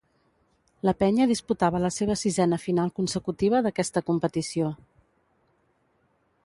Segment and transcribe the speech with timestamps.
[0.87, 4.75] La Penya disputava la seva sisena final consecutiva d'aquesta competició.